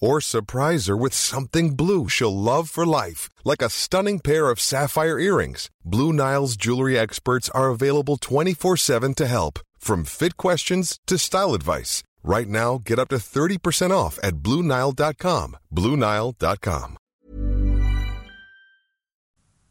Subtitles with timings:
[0.00, 4.60] Or surprise her with something blue she'll love for life, like a stunning pair of
[4.60, 5.70] sapphire earrings.
[5.84, 11.54] Blue Nile's jewelry experts are available 24 7 to help, from fit questions to style
[11.54, 12.02] advice.
[12.22, 15.56] Right now, get up to 30% off at BlueNile.com.
[15.74, 16.96] BlueNile.com.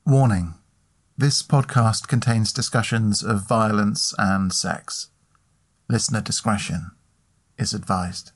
[0.06, 0.54] Warning
[1.18, 5.10] This podcast contains discussions of violence and sex.
[5.90, 6.92] Listener discretion
[7.58, 8.32] is advised.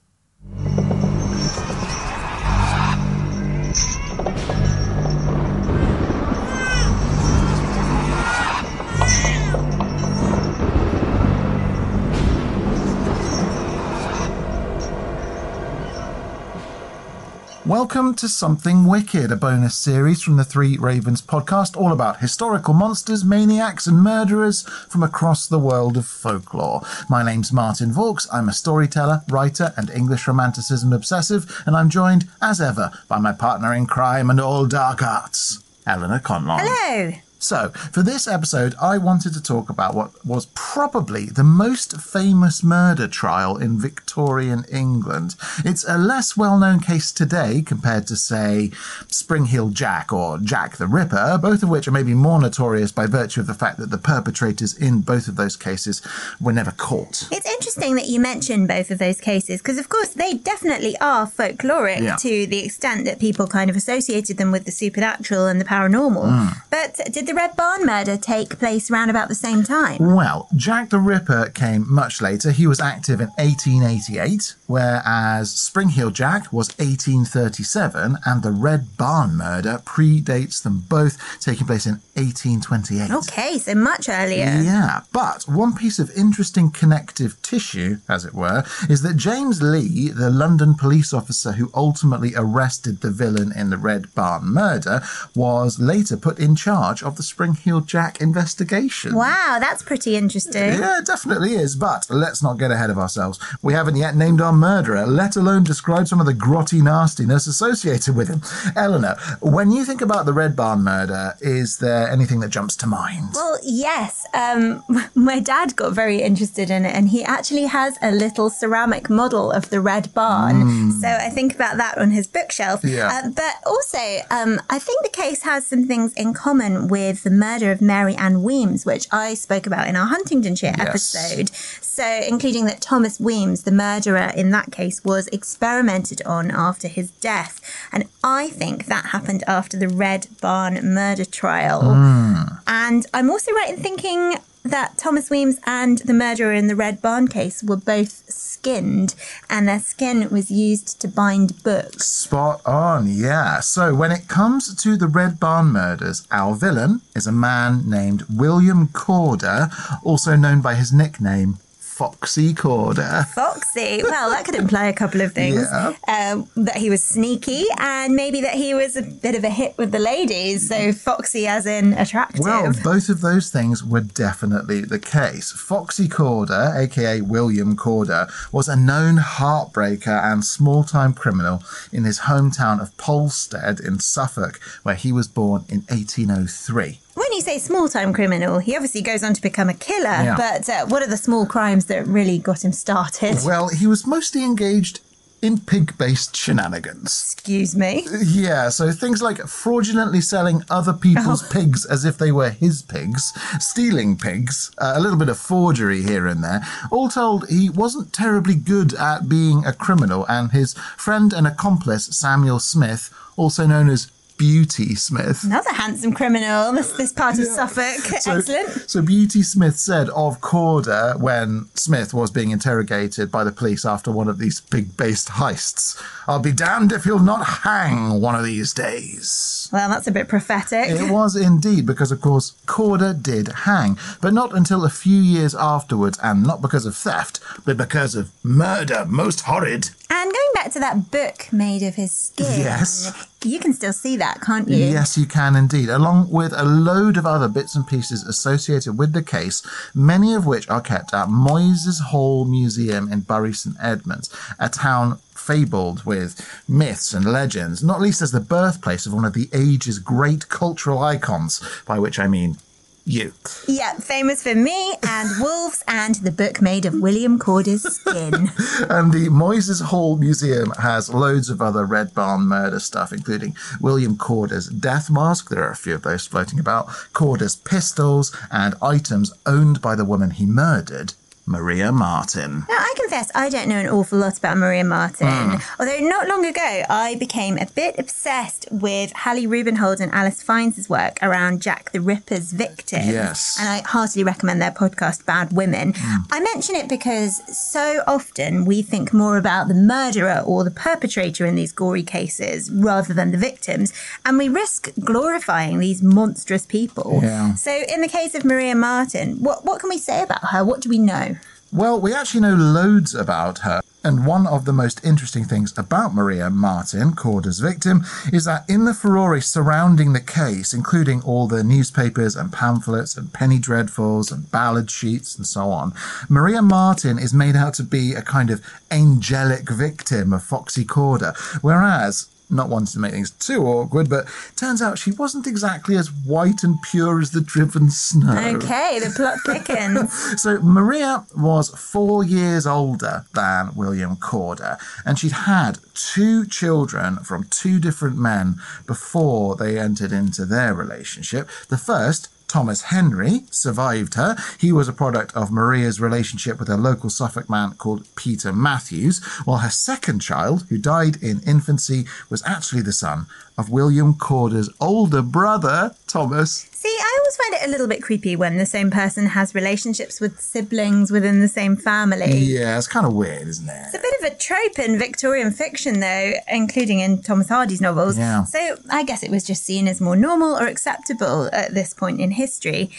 [17.72, 22.74] Welcome to Something Wicked, a bonus series from the Three Ravens podcast, all about historical
[22.74, 26.82] monsters, maniacs, and murderers from across the world of folklore.
[27.08, 28.28] My name's Martin Vaux.
[28.30, 33.32] I'm a storyteller, writer, and English romanticism obsessive, and I'm joined, as ever, by my
[33.32, 36.60] partner in crime and all dark arts, Eleanor Conlon.
[36.60, 37.14] Hello.
[37.42, 42.64] So, for this episode, I wanted to talk about what was probably the most famous
[42.64, 45.36] murder trial in Victorian England.
[45.66, 48.70] It's a less well known case today compared to, say,
[49.08, 53.08] Spring Heel Jack or Jack the Ripper, both of which are maybe more notorious by
[53.08, 56.04] virtue of the fact that the perpetrators in both of those cases
[56.40, 57.28] were never caught.
[57.32, 61.26] It's interesting that you mention both of those cases because, of course, they definitely are
[61.26, 62.18] folkloric Yeah.
[62.18, 66.26] to the extent that people kind of associated them with the supernatural and the paranormal.
[66.26, 66.62] Mm.
[66.70, 70.00] But did the Red Barn murder take place around about the same time?
[70.00, 72.52] Well, Jack the Ripper came much later.
[72.52, 79.38] He was active in 1888, whereas Spring Heel Jack was 1837, and the Red Barn
[79.38, 83.12] murder predates them both, taking place in 1828.
[83.12, 84.44] Okay, so much earlier.
[84.62, 90.10] Yeah, but one piece of interesting connective tissue, as it were, is that James Lee,
[90.10, 95.02] the London police officer who ultimately arrested the villain in the Red Barn murder,
[95.34, 99.16] was later put in charge of the Spring Heel Jack investigation.
[99.16, 100.74] Wow, that's pretty interesting.
[100.80, 101.76] Yeah, it definitely is.
[101.76, 103.40] But let's not get ahead of ourselves.
[103.62, 108.16] We haven't yet named our murderer, let alone described some of the grotty nastiness associated
[108.16, 108.42] with him.
[108.76, 112.88] Eleanor, when you think about the Red Barn murder, is there anything that jumps to
[112.88, 113.30] mind?
[113.34, 114.26] Well, yes.
[114.34, 114.84] Um,
[115.16, 119.52] my dad got very interested in it, and he actually has a little ceramic model
[119.52, 120.92] of the Red Barn.
[120.92, 122.84] So I think about that on his bookshelf.
[122.84, 123.10] Yeah.
[123.12, 123.98] Uh, but also,
[124.30, 128.16] um, I think the case has some things in common with the murder of Mary
[128.16, 130.88] Ann Weems, which I spoke about in our Huntingdonshire Yes.
[130.88, 131.52] episode.
[131.82, 137.12] So, including that Thomas Weems, the murderer in that case, was experimented on after his
[137.12, 137.60] death.
[137.92, 141.94] And I think that happened after the Red Barn murder trial.
[141.94, 142.44] Hmm.
[142.68, 147.02] And I'm also right in thinking that Thomas Weems and the murderer in the Red
[147.02, 148.24] Barn case were both
[148.62, 149.16] skinned,
[149.50, 152.06] and their skin was used to bind books.
[152.06, 153.60] Spot on, yeah.
[153.60, 158.24] So when it comes to the Red Barn murders, our villain is a man named
[158.30, 159.70] William Corder,
[160.04, 161.58] also known by his nickname
[161.92, 163.28] Foxy Corder.
[163.36, 164.02] Foxy.
[164.02, 165.68] Well, that could imply a couple of things.
[165.72, 165.94] Yeah.
[166.08, 169.78] Um, that he was sneaky, and maybe that he was a bit of a hit
[169.78, 170.70] with the ladies.
[170.70, 172.40] So foxy, as in attractive.
[172.40, 175.52] Well, both of those things were definitely the case.
[175.52, 181.62] Foxy Corder, aka William Corder, was a known heartbreaker and small time criminal
[181.92, 187.00] in his hometown of Polstead in Suffolk, where he was born in 1803.
[187.14, 190.04] When you say small time criminal, he obviously goes on to become a killer.
[190.04, 190.36] Yeah.
[190.38, 193.38] But uh, what are the small crimes that really got him started?
[193.46, 195.02] Well, he was mostly engaged
[195.42, 197.34] in pig based shenanigans.
[197.34, 198.08] Excuse me.
[198.24, 203.34] Yeah, so things like fraudulently selling other people's pigs as if they were his pigs,
[203.60, 206.62] stealing pigs, uh, a little bit of forgery here and there.
[206.92, 212.06] All told, he wasn't terribly good at being a criminal, and his friend and accomplice,
[212.06, 214.12] Samuel Smith, also known as
[214.42, 215.44] Beauty Smith.
[215.44, 216.74] Another handsome criminal.
[216.74, 218.00] This this part of Suffolk.
[218.22, 218.90] So, Excellent.
[218.90, 224.12] So Beauty Smith said of Corder when Smith was being interrogated by the police after
[224.12, 228.44] one of these big based heists, "I'll be damned if he'll not hang one of
[228.44, 230.90] these days." Well, that's a bit prophetic.
[230.90, 235.54] It was indeed because, of course, Corder did hang, but not until a few years
[235.54, 239.92] afterwards, and not because of theft, but because of murder, most horrid.
[240.10, 242.60] And going back to that book made of his skin.
[242.60, 243.28] Yes.
[243.44, 244.78] You can still see that, can't you?
[244.78, 249.14] Yes, you can indeed, along with a load of other bits and pieces associated with
[249.14, 249.64] the case,
[249.96, 254.30] many of which are kept at Moyses Hall Museum in Bury St Edmunds,
[254.60, 259.34] a town fabled with myths and legends, not least as the birthplace of one of
[259.34, 262.58] the age's great cultural icons, by which I mean
[263.06, 263.34] you.
[263.68, 268.50] Yeah, famous for me and wolves and the book made of William Corder's skin.
[268.90, 274.18] And the Moyses Hall Museum has loads of other Red Barn murder stuff, including William
[274.18, 275.50] Corder's death mask.
[275.50, 276.88] There are a few of those floating about.
[277.14, 281.14] Corder's pistols and items owned by the woman he murdered,
[281.46, 282.66] Maria Marten.
[282.70, 285.56] Now, I confess I don't know an awful lot about Maria Marten, Hmm.
[285.80, 290.90] although not long ago I became a bit obsessed with Hallie Rubenhold and Alice Fiennes'
[290.90, 293.08] work around Jack the Ripper's victims.
[293.08, 293.58] Yes.
[293.60, 295.94] And I heartily recommend their podcast, Bad Women.
[296.32, 301.46] I mention it because so often we think more about the murderer or the perpetrator
[301.46, 303.92] in these gory cases rather than the victims,
[304.26, 307.20] and we risk glorifying these monstrous people.
[307.24, 307.56] Yeah.
[307.56, 310.64] So, in the case of Maria Marten, what, what can we say about her?
[310.64, 311.36] What do we know?
[311.74, 313.80] Well, we actually know loads about her.
[314.04, 318.04] And one of the most interesting things about Maria Marten, Corder's victim,
[318.34, 323.32] is that in the furore surrounding the case, including all the newspapers and pamphlets and
[323.32, 325.94] penny dreadfuls and ballad sheets and so on,
[326.28, 331.34] Maria Marten is made out to be a kind of angelic victim of Foxy Corder,
[331.62, 334.26] whereas not wanting to make things too awkward, but
[334.56, 338.56] turns out she wasn't exactly as white and pure as the driven snow.
[338.56, 340.42] Okay, the plot thickens.
[340.42, 347.46] So Maria was four years older than William Corder, and she'd had two children from
[347.50, 348.56] two different men
[348.88, 351.48] before they entered into their relationship.
[351.70, 354.36] The first, Thomas Henry, survived her.
[354.58, 359.24] He was a product of Maria's relationship with a local Suffolk man called Peter Matthews,
[359.46, 363.28] while her second child, who died in infancy, was actually the son
[363.58, 366.71] of William Corder's older brother, Thomas.
[366.82, 370.20] See, I always find it a little bit creepy when the same person has relationships
[370.20, 372.36] with siblings within the same family.
[372.40, 373.84] Yeah, it's kind of weird, isn't it?
[373.86, 378.18] It's a bit of a trope in Victorian fiction, though, including in Thomas Hardy's novels.
[378.18, 378.46] Yeah.
[378.46, 382.20] So I guess it was just seen as more normal or acceptable at this point
[382.20, 382.90] in history.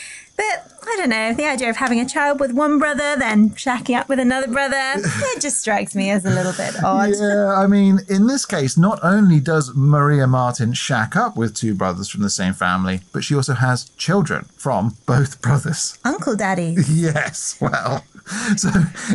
[0.50, 3.96] But I don't know, the idea of having a child with one brother, then shacking
[3.98, 7.10] up with another brother, it just strikes me as a little bit odd.
[7.16, 11.74] Yeah, I mean, in this case, not only does Maria Marten shack up with two
[11.74, 15.98] brothers from the same family, but she also has children from both brothers.
[16.04, 16.76] Uncle Daddy.
[16.92, 18.04] Yes, well.
[18.56, 18.68] So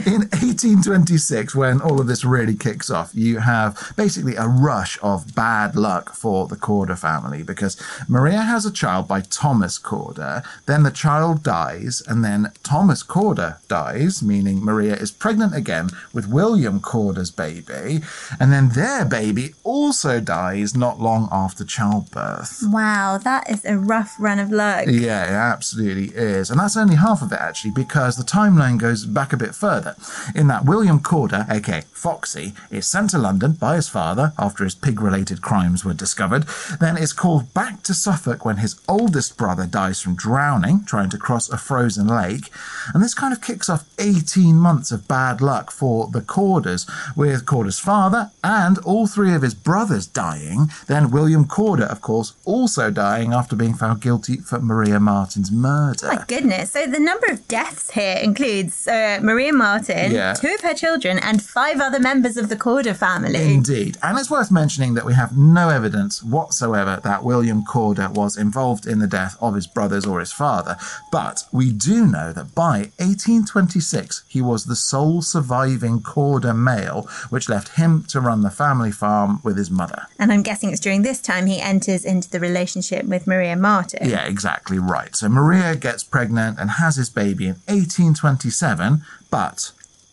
[0.05, 5.35] in 1826, when all of this really kicks off, you have basically a rush of
[5.35, 7.77] bad luck for the Corder family because
[8.07, 13.59] Maria has a child by Thomas Corder, then the child dies, and then Thomas Corder
[13.67, 18.01] dies, meaning Maria is pregnant again with William Corder's baby,
[18.39, 22.63] and then their baby also dies not long after childbirth.
[22.63, 24.85] Wow, that is a rough run of luck.
[24.87, 26.49] Yeah, it absolutely is.
[26.49, 29.95] And that's only half of it, actually, because the timeline goes back a bit further.
[30.35, 34.75] In that William Corder, aka Foxy, is sent to London by his father after his
[34.75, 36.45] pig related crimes were discovered,
[36.79, 41.17] then is called back to Suffolk when his oldest brother dies from drowning, trying to
[41.17, 42.49] cross a frozen lake.
[42.93, 47.45] And this kind of kicks off 18 months of bad luck for the Corders, with
[47.45, 52.91] Corder's father and all three of his brothers dying, then William Corder, of course, also
[52.91, 56.07] dying after being found guilty for Maria Marten's murder.
[56.07, 56.71] My goodness.
[56.71, 60.33] So the number of deaths here includes uh, Maria Marten, Yeah.
[60.33, 63.53] two of her children, and five other members of the Corder family.
[63.53, 63.97] Indeed.
[64.03, 68.85] And it's worth mentioning that we have no evidence whatsoever that William Corder was involved
[68.87, 70.77] in the death of his brothers or his father.
[71.11, 77.49] But we do know that by 1826, he was the sole surviving Corder male, which
[77.49, 80.07] left him to run the family farm with his mother.
[80.19, 84.09] And I'm guessing it's during this time he enters into the relationship with Maria Marten.
[84.09, 85.15] Yeah, exactly right.
[85.15, 89.71] So Maria gets pregnant and has his baby in 1827, but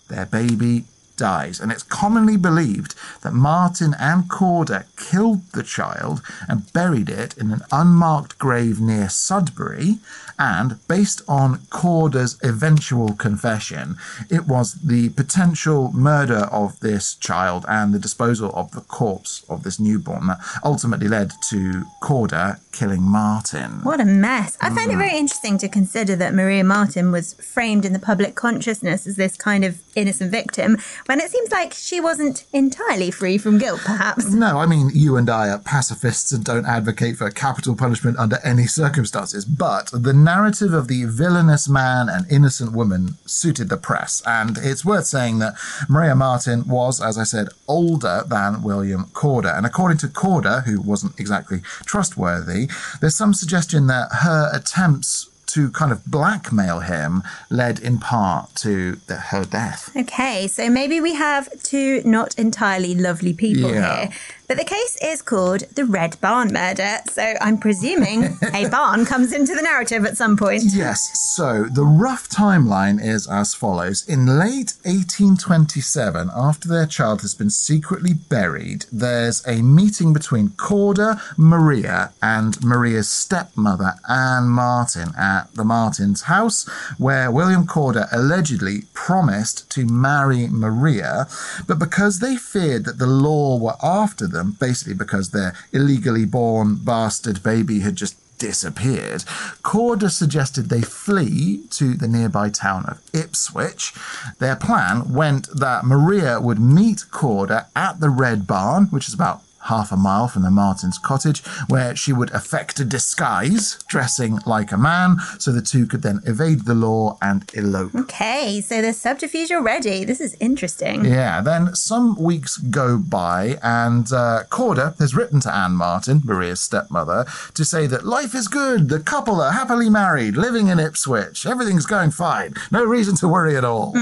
[0.09, 0.85] their baby
[1.17, 1.61] dies.
[1.61, 7.51] And it's commonly believed that Marten and Corder killed the child and buried it in
[7.51, 9.99] an unmarked grave near Sudbury.
[10.39, 13.97] And based on Corder's eventual confession,
[14.31, 19.63] it was the potential murder of this child and the disposal of the corpse of
[19.63, 23.83] this newborn that ultimately led to Corder killing Marten.
[23.83, 24.57] What a mess.
[24.61, 24.99] I find it mm.
[24.99, 29.37] very interesting to consider that Maria Marten was framed in the public consciousness as this
[29.37, 34.31] kind of innocent victim when it seems like she wasn't entirely free from guilt, perhaps.
[34.33, 38.39] No, I mean, you and I are pacifists and don't advocate for capital punishment under
[38.45, 44.23] any circumstances, but the narrative of the villainous man and innocent woman suited the press,
[44.27, 45.55] and it's worth saying that
[45.89, 50.81] Maria Marten was, as I said, older than William Corder, and according to Corder, who
[50.81, 52.69] wasn't exactly trustworthy,
[53.01, 58.97] there's some suggestion that her attempts to kind of blackmail him led in part to
[59.07, 59.91] the, her death.
[59.97, 63.97] Okay, so maybe we have two not entirely lovely people Yeah.
[64.07, 64.11] here.
[64.47, 69.33] But the case is called the Red Barn murder, so I'm presuming a barn comes
[69.33, 70.65] into the narrative at some point.
[70.67, 74.07] Yes, so the rough timeline is as follows.
[74.07, 81.19] In late 1827, after their child has been secretly buried, there's a meeting between Corder,
[81.39, 89.71] Maria, and Maria's stepmother, Anne Marten, at the Martens' house, where William Corder allegedly promised
[89.71, 91.27] to marry Maria,
[91.67, 96.77] but because they feared that the law were after them, basically because their illegally born
[96.77, 99.25] bastard baby had just disappeared,
[99.63, 103.95] Corder suggested they flee to the nearby town of Ipswich.
[104.39, 109.43] Their plan went that Maria would meet Corder at the Red Barn, which is about
[109.65, 114.73] half a mile from the Martens' cottage, where she would effect a disguise, dressing like
[114.73, 117.95] a man, so the two could then evade the law and elope.
[117.95, 120.05] Okay, so there's subterfuge already.
[120.05, 121.05] This is interesting.
[121.05, 126.61] Yeah, then some weeks go by, and uh, Corder has written to Anne Marten, Maria's
[126.61, 131.47] stepmother, to say that life is good, the couple are happily married, living in Ipswich,
[131.47, 133.95] everything's going fine, no reason to worry at all.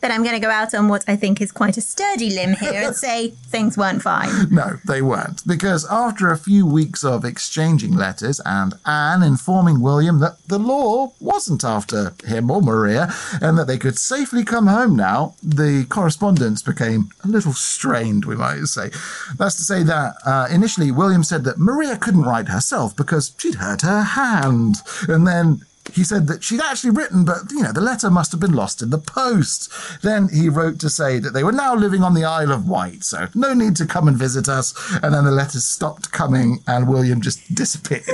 [0.00, 2.54] But I'm going to go out on what I think is quite a sturdy limb
[2.54, 4.48] here and say things weren't fine.
[4.50, 10.20] No, they weren't, because after a few weeks of exchanging letters and Anne informing William
[10.20, 14.94] that the law wasn't after him or Maria and that they could safely come home
[14.94, 18.90] now, the correspondence became a little strained, we might say.
[19.36, 23.56] That's to say that uh, initially William said that Maria couldn't write herself because she'd
[23.56, 24.76] hurt her hand,
[25.08, 28.40] and then he said that she'd actually written, but you know, the letter must have
[28.40, 29.70] been lost in the post.
[30.02, 33.04] Then he wrote to say that they were now living on the Isle of Wight,
[33.04, 34.74] so no need to come and visit us.
[35.02, 38.04] And then the letters stopped coming, and William just disappeared.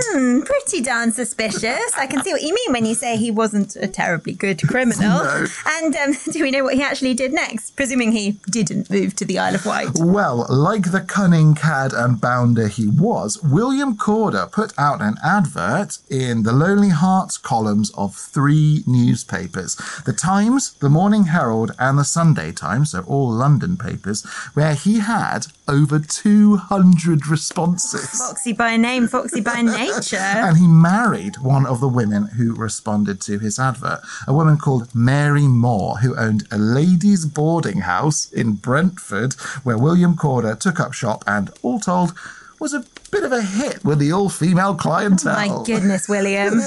[0.45, 1.93] Pretty darn suspicious.
[1.97, 5.47] I can see what you mean when you say he wasn't a terribly good criminal.
[5.66, 7.76] And um, do we know what he actually did next?
[7.76, 9.88] Presuming he didn't move to the Isle of Wight.
[9.97, 15.99] Well, like the cunning cad and bounder he was, William Corder put out an advert
[16.09, 22.04] in the Lonely Hearts columns of three newspapers the Times, the Morning Herald, and the
[22.04, 28.18] Sunday Times, so all London papers, where he had over 200 responses.
[28.18, 30.16] Foxy by name, foxy by nature.
[30.18, 34.94] And he married one of the women who responded to his advert, a woman called
[34.94, 40.92] Mary Moore, who owned a ladies' boarding house in Brentford, where William Corder took up
[40.92, 42.12] shop and, all told,
[42.61, 45.35] was a bit of a hit with the all female clientele.
[45.35, 46.61] My goodness, William.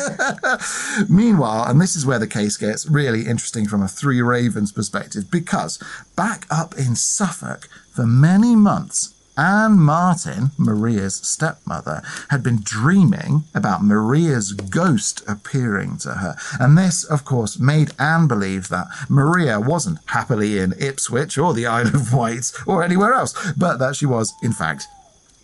[1.09, 5.29] Meanwhile, and this is where the case gets really interesting from a Three Ravens perspective,
[5.29, 5.77] because
[6.15, 13.83] back up in Suffolk, for many months, Anne Marten, Maria's stepmother, had been dreaming about
[13.83, 16.35] Maria's ghost appearing to her.
[16.59, 21.67] And this, of course, made Anne believe that Maria wasn't happily in Ipswich or the
[21.67, 24.87] Isle of Wight or anywhere else, but that she was, in fact,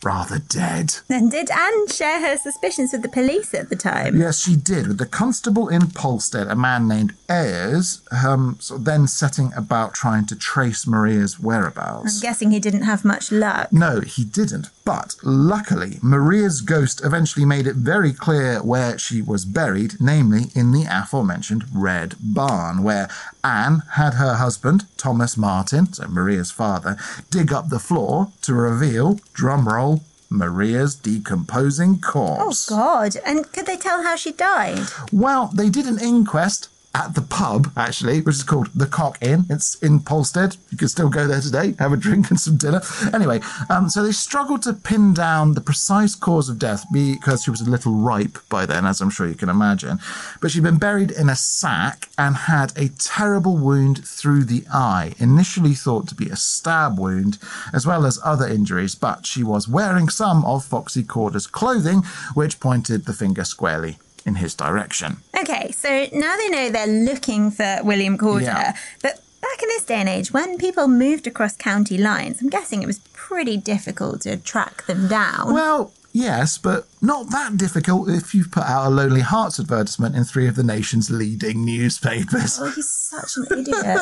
[0.03, 0.95] rather dead.
[1.09, 4.19] and did Anne share her suspicions with the police at the time?
[4.19, 8.85] Yes, she did, with the constable in Polstead, a man named Ayers, um, sort of
[8.85, 12.17] then setting about trying to trace Maria's whereabouts.
[12.17, 13.71] I'm guessing he didn't have much luck.
[13.71, 14.69] No, he didn't.
[14.85, 20.71] But luckily, Maria's ghost eventually made it very clear where she was buried, namely in
[20.71, 23.09] the aforementioned Red Barn, where
[23.43, 26.97] Anne had her husband, Thomas Marten, so Maria's father,
[27.29, 32.69] dig up the floor to reveal, drumroll, Maria's decomposing corpse.
[32.71, 32.75] Oh.
[32.75, 33.15] God.
[33.25, 34.87] And could they tell how she died?
[35.11, 39.45] Well, they did an inquest, at the pub, actually, which is called the Cock Inn.
[39.49, 40.57] It's in Polstead.
[40.69, 42.81] You can still go there today, have a drink and some dinner.
[43.13, 47.51] Anyway, um, so they struggled to pin down the precise cause of death because she
[47.51, 49.97] was a little ripe by then, as I'm sure you can imagine.
[50.39, 55.13] But she'd been buried in a sack and had a terrible wound through the eye,
[55.17, 57.39] initially thought to be a stab wound,
[57.73, 62.03] as well as other injuries, but she was wearing some of Foxy Corder's clothing,
[62.35, 65.17] which pointed the finger squarely in his direction.
[65.37, 68.75] Okay, so now they know they're looking for William Corder, Yeah.
[69.01, 72.81] but back in this day and age, when people moved across county lines, I'm guessing
[72.81, 75.53] it was pretty difficult to track them down.
[75.53, 80.23] Well, yes, but not that difficult if you've put out a Lonely Hearts advertisement in
[80.23, 82.57] three of the nation's leading newspapers.
[82.59, 83.99] Oh, he's such an idiot.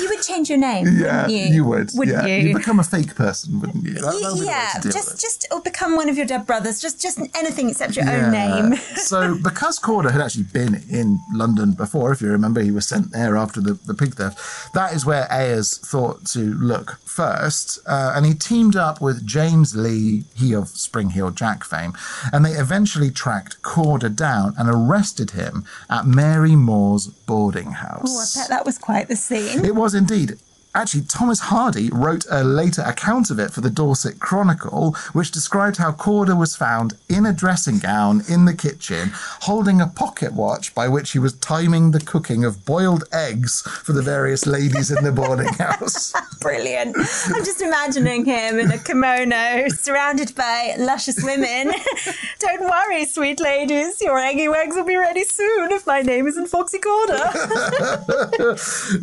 [0.00, 1.64] you would change your name, Yeah, wouldn't you?
[1.64, 1.90] would.
[1.94, 2.36] Wouldn't yeah.
[2.36, 2.48] you?
[2.48, 3.94] You'd become a fake person, wouldn't you?
[3.94, 6.26] That- that would be yeah, to deal with just just or become one of your
[6.26, 6.80] dead brothers.
[6.80, 8.74] Just just anything except your own name.
[8.96, 13.12] so, because Corder had actually been in London before, if you remember, he was sent
[13.12, 14.72] there after the, the pig theft.
[14.74, 17.78] That is where Ayers thought to look first.
[17.86, 21.92] Uh, and he teamed up with James Lee, he of Spring Heel Jack fame,
[22.32, 28.08] and they eventually tracked Corder down and arrested him at Mary Moore's boarding house.
[28.08, 29.64] Oh, I bet that was quite the scene.
[29.64, 30.38] It was indeed.
[30.74, 35.76] Actually, Thomas Hardy wrote a later account of it for the Dorset Chronicle, which described
[35.76, 39.10] how Corder was found in a dressing gown in the kitchen,
[39.42, 43.92] holding a pocket watch by which he was timing the cooking of boiled eggs for
[43.92, 46.14] the various ladies in the boarding house.
[46.40, 46.96] Brilliant.
[46.96, 51.74] I'm just imagining him in a kimono, surrounded by luscious women.
[52.38, 56.46] Don't worry, sweet ladies, your eggy wags will be ready soon if my name isn't
[56.46, 57.28] Foxy Corder.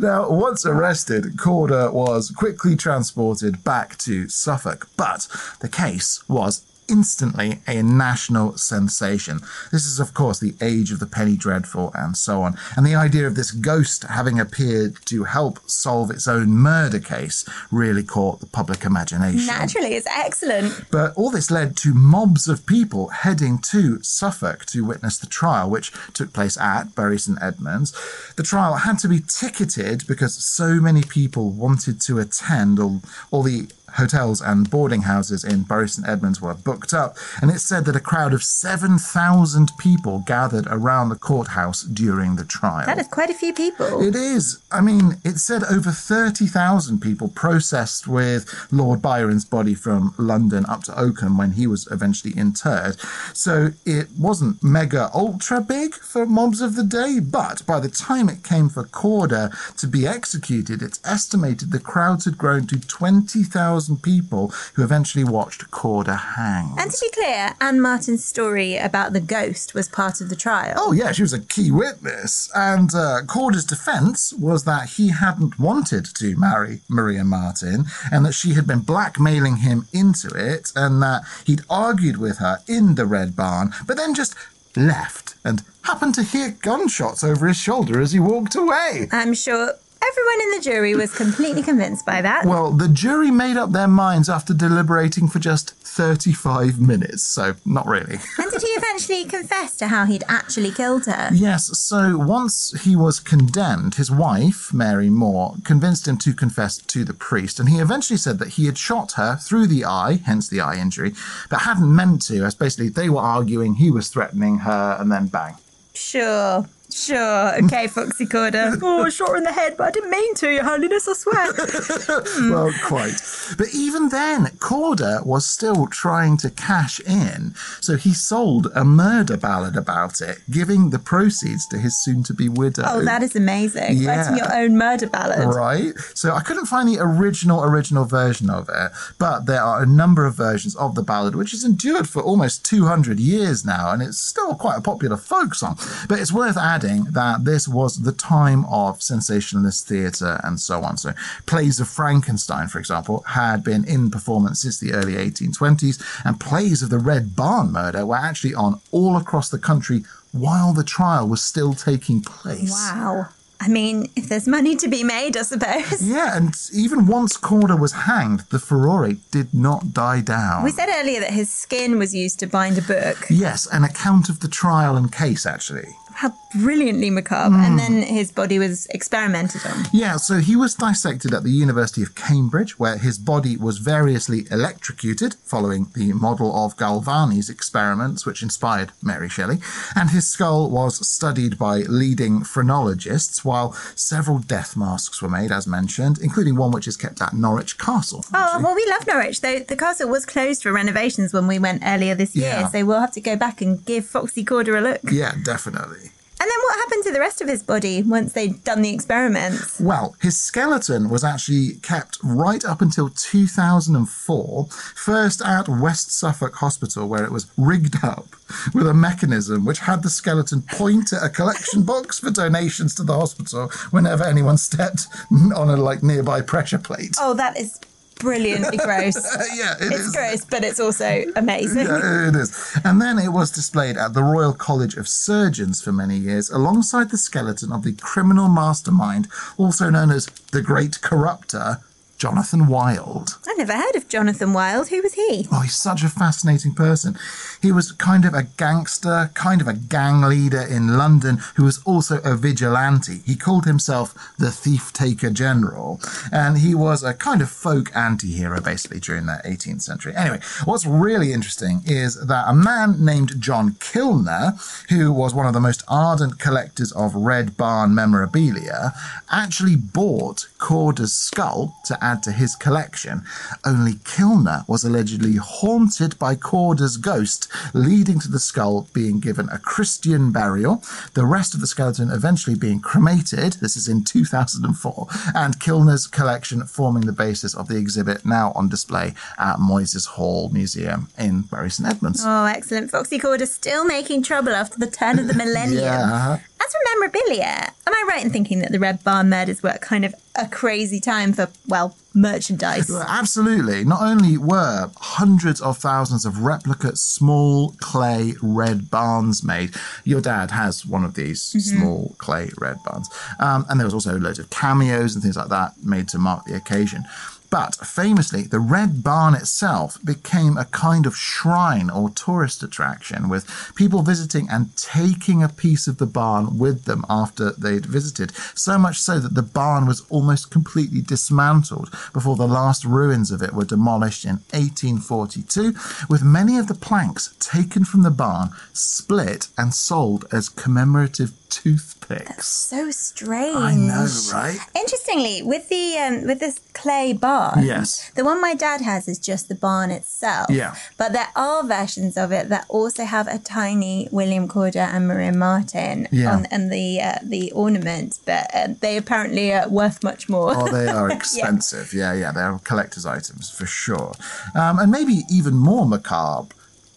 [0.00, 5.28] Now, once arrested, Corder was quickly transported back to Suffolk, but
[5.60, 9.40] the case was instantly a national sensation.
[9.70, 12.56] This is, of course, the age of the penny dreadful and so on.
[12.76, 17.48] And the idea of this ghost having appeared to help solve its own murder case
[17.70, 19.46] really caught the public imagination.
[19.46, 20.84] Naturally, it's excellent.
[20.90, 25.70] But all this led to mobs of people heading to Suffolk to witness the trial,
[25.70, 27.92] which took place at Bury St Edmunds.
[28.36, 32.78] The trial had to be ticketed because so many people wanted to attend.
[32.78, 37.50] All, all the hotels and boarding houses in Bury St Edmunds were booked up, and
[37.50, 42.86] it's said that a crowd of 7,000 people gathered around the courthouse during the trial.
[42.86, 44.02] That is quite a few people.
[44.02, 44.60] It is.
[44.70, 50.82] I mean, it said over 30,000 people processed with Lord Byron's body from London up
[50.84, 52.96] to Oakham when he was eventually interred.
[53.32, 58.28] So it wasn't mega ultra big for mobs of the day, but by the time
[58.28, 63.79] it came for Corder to be executed, it's estimated the crowds had grown to 20,000
[63.96, 66.78] people who eventually watched Corder hanged.
[66.78, 70.74] And to be clear, Anne Marten's story about the ghost was part of the trial.
[70.76, 72.50] Oh, yeah, she was a key witness.
[72.54, 78.32] And uh, Corder's defense was that he hadn't wanted to marry Maria Marten and that
[78.32, 83.06] she had been blackmailing him into it and that he'd argued with her in the
[83.06, 84.34] Red Barn, but then just
[84.76, 89.08] left and happened to hear gunshots over his shoulder as he walked away.
[89.12, 92.44] I'm sure everyone in the jury was completely convinced by that.
[92.44, 97.86] Well, the jury made up their minds after deliberating for just 35 minutes, so not
[97.86, 98.18] really.
[98.38, 101.30] and did he eventually confess to how he'd actually killed her?
[101.32, 107.04] Yes, so once he was condemned, his wife, Mary Moore, convinced him to confess to
[107.04, 110.48] the priest, and he eventually said that he had shot her through the eye, hence
[110.48, 111.12] the eye injury,
[111.48, 115.26] but hadn't meant to, as basically they were arguing he was threatening her, and then
[115.26, 115.56] bang.
[115.92, 116.66] Sure.
[116.92, 117.64] Sure.
[117.64, 118.78] Okay, Foxy Corder.
[118.82, 121.12] oh, I shot her in the head, but I didn't mean to, Your Holiness, I
[121.14, 121.52] swear.
[122.40, 122.50] Hmm.
[122.50, 123.20] Well, quite.
[123.56, 129.36] But even then, Corder was still trying to cash in, so he sold a murder
[129.36, 132.82] ballad about it, giving the proceeds to his soon to be widow.
[132.86, 133.96] oh, that is amazing.
[133.96, 134.16] Yeah.
[134.16, 135.54] Writing your own murder ballad.
[135.54, 135.92] Right.
[136.14, 140.26] So I couldn't find the original original version of it, but there are a number
[140.26, 144.18] of versions of the ballad which has endured for almost 200 years now and it's
[144.18, 145.78] still quite a popular folk song.
[146.08, 150.96] But it's worth adding that this was the time of sensationalist theatre and so on.
[150.96, 151.12] So
[151.46, 156.82] plays of Frankenstein, for example, had been in performance since the early 1820s and plays
[156.82, 161.28] of the Red Barn murder were actually on all across the country while the trial
[161.28, 162.70] was still taking place.
[162.70, 163.28] Wow.
[163.62, 166.02] I mean, if there's money to be made, I suppose.
[166.02, 170.64] Yeah, and even once Corder was hanged, the furore did not die down.
[170.64, 173.26] We said earlier that his skin was used to bind a book.
[173.28, 175.94] yes, an account of the trial and case, actually.
[176.14, 177.56] How brilliantly macabre.
[177.56, 178.04] And then mm.
[178.04, 179.84] his body was experimented on.
[179.92, 184.46] Yeah, so he was dissected at the University of Cambridge, where his body was variously
[184.50, 189.58] electrocuted, following the model of Galvani's experiments, which inspired Mary Shelley.
[189.94, 195.66] And his skull was studied by leading phrenologists, while several death masks were made, as
[195.66, 198.24] mentioned, including one which is kept at Norwich Castle.
[198.34, 201.82] Oh, well, we love Norwich, though the castle was closed for renovations when we went
[201.84, 202.48] earlier this year.
[202.48, 202.68] Yeah.
[202.68, 205.00] So we'll have to go back and give Foxy Corder a look.
[205.10, 206.10] Yeah, definitely.
[206.40, 209.78] And then what happened to the rest of his body once they'd done the experiments?
[209.78, 217.06] Well, his skeleton was actually kept right up until 2004, first at West Suffolk Hospital,
[217.06, 218.24] where it was rigged up
[218.72, 223.02] with a mechanism which had the skeleton point at a collection box for donations to
[223.02, 227.16] the hospital whenever anyone stepped on a like nearby pressure plate.
[227.20, 227.78] Oh, that is
[228.20, 229.16] brilliantly gross.
[229.54, 230.12] yeah, it it's is.
[230.14, 231.86] gross, but it's also amazing.
[231.86, 232.78] Yeah, it is.
[232.84, 237.10] And then it was displayed at the Royal College of Surgeons for many years, alongside
[237.10, 239.28] the skeleton of the criminal mastermind,
[239.58, 241.82] also known as the Great Corruptor,
[242.20, 243.38] Jonathan Wild.
[243.48, 244.88] I never heard of Jonathan Wild.
[244.88, 245.48] Who was he?
[245.50, 247.18] Oh, he's such a fascinating person.
[247.62, 251.82] He was kind of a gangster, kind of a gang leader in London who was
[251.84, 253.22] also a vigilante.
[253.24, 255.98] He called himself the Thief Taker General,
[256.30, 260.12] and he was a kind of folk anti hero basically during the 18th century.
[260.14, 265.54] Anyway, what's really interesting is that a man named John Kilner, who was one of
[265.54, 268.92] the most ardent collectors of Red Barn memorabilia,
[269.30, 273.22] actually bought Corder's skull to add to his collection.
[273.64, 279.58] Only Kilner was allegedly haunted by Corder's ghost, leading to the skull being given a
[279.58, 280.82] Christian burial,
[281.14, 283.54] the rest of the skeleton eventually being cremated.
[283.54, 288.68] This is in 2004, and Kilner's collection forming the basis of the exhibit now on
[288.68, 292.22] display at Moyses Hall Museum in Bury St Edmunds.
[292.26, 292.90] Oh, excellent.
[292.90, 295.84] Foxy Corder still making trouble after the turn of the millennium.
[295.84, 296.12] Yeah.
[296.12, 296.36] Uh-huh.
[296.62, 300.04] As for memorabilia, am I right in thinking that the Red Barn murders were kind
[300.04, 302.90] of a crazy time for, well, merchandise?
[303.08, 303.82] Absolutely.
[303.84, 310.50] Not only were hundreds of thousands of replica small clay red barns made, your dad
[310.50, 314.50] has one of these small clay red barns, um, and there was also loads of
[314.50, 317.04] cameos and things like that made to mark the occasion.
[317.50, 323.72] But famously, the Red Barn itself became a kind of shrine or tourist attraction, with
[323.74, 328.32] people visiting and taking a piece of the barn with them after they'd visited.
[328.54, 333.42] So much so that the barn was almost completely dismantled before the last ruins of
[333.42, 335.74] it were demolished in 1842,
[336.08, 342.46] with many of the planks taken from the barn, split, and sold as commemorative toothpicks.
[342.48, 343.56] So strange.
[343.56, 344.58] I know, right?
[344.74, 348.10] Interestingly, with the um, with this clay barn, Yes.
[348.14, 350.46] the one my dad has is just the barn itself.
[350.50, 350.74] Yeah.
[350.96, 355.32] But there are versions of it that also have a tiny William Corder and Maria
[355.32, 356.32] Marten Yeah.
[356.34, 360.54] on and the uh, the ornament, but uh, they apparently are worth much more.
[360.56, 361.92] Oh, they are expensive.
[361.92, 362.12] yeah.
[362.14, 364.12] yeah, they're collector's items for sure.
[364.54, 366.54] Um, and maybe even more macabre,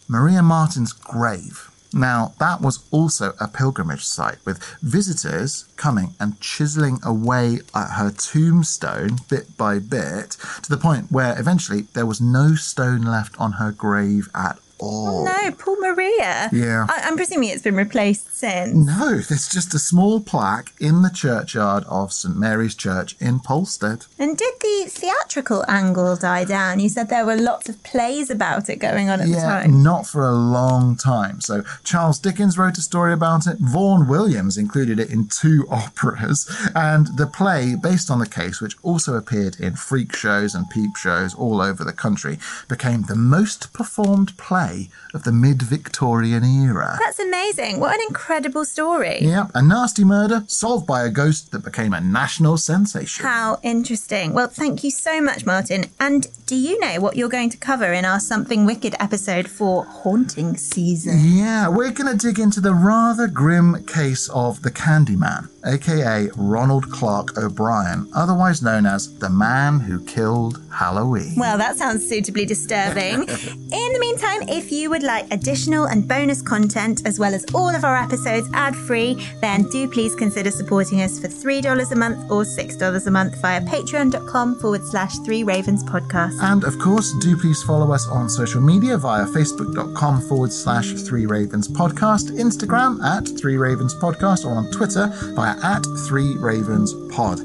[0.08, 1.70] Maria Marten's grave.
[1.94, 8.10] Now, that was also a pilgrimage site with visitors coming and chiseling away at her
[8.10, 13.54] tombstone bit by bit to the point where eventually there was no stone left on
[13.54, 15.26] her grave at all.
[15.26, 16.50] no, poor Maria.
[16.52, 16.86] Yeah.
[16.90, 18.74] I- I'm presuming it's been replaced since.
[18.74, 24.06] No, there's just a small plaque in the churchyard of St Mary's Church in Polstead.
[24.20, 26.80] And did the theatrical angle die down?
[26.80, 29.84] You said there were lots of plays about it going on at the Yeah, time.
[29.84, 31.42] not for a long time.
[31.42, 33.58] So Charles Dickens wrote a story about it.
[33.60, 38.76] Vaughan Williams included it in two operas, and the play based on the case, which
[38.84, 43.72] also appeared in freak shows and peep shows all over the country, became the most
[43.74, 44.73] performed play
[45.14, 46.98] of the mid-Victorian era.
[47.00, 47.80] That's amazing.
[47.80, 49.20] What an incredible story.
[49.22, 53.26] Yep, a nasty murder solved by a ghost that became a national sensation.
[53.26, 54.34] How interesting.
[54.34, 55.86] Well, thank you so much, Martin.
[56.00, 59.86] And do you know what you're going to cover in our Something Wicked episode for
[59.86, 61.20] haunting season?
[61.20, 66.92] Yeah, we're going to dig into the rather grim case of the Candyman, aka Ronald
[66.92, 71.34] Clark O'Bryan, otherwise known as the man who killed Halloween.
[71.38, 73.24] Well, that sounds suitably disturbing.
[73.24, 77.70] In the meantime, if you would like additional and bonus content, as well as all
[77.70, 82.30] of our episodes ad free, then do please consider supporting us for $3 a month
[82.30, 86.43] or $6 a month via patreon.com forward slash three ravens podcast.
[86.44, 91.26] And of course, do please follow us on social media via facebook.com forward slash three
[91.26, 97.40] ravens podcast, Instagram at three ravens podcast, or on Twitter via at three ravens pod.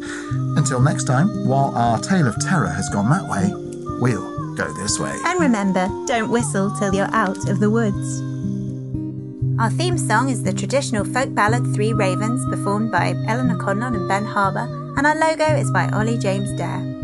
[0.59, 3.49] Until next time, while our tale of terror has gone that way,
[4.01, 5.17] we'll go this way.
[5.27, 8.21] And remember, don't whistle till you're out of the woods.
[9.61, 14.09] Our theme song is the traditional folk ballad Three Ravens, performed by Eleanor Conlon and
[14.09, 16.98] Ben Harbour, and our logo is by Ollie James Dare.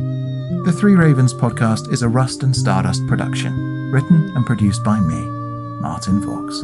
[0.64, 5.20] The Three Ravens podcast is a Rust and Stardust production, written and produced by me,
[5.82, 6.62] Martin Vaux.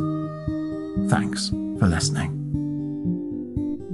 [1.11, 2.31] Thanks for listening.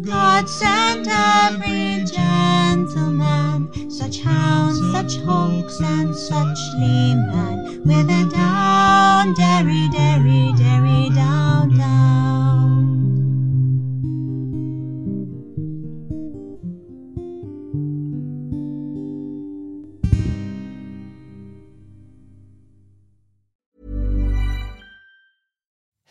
[0.02, 9.88] God sent every gentleman, such hounds, such hawks, and such leman, with a down, derry,
[9.88, 12.35] derry, derry, down, down.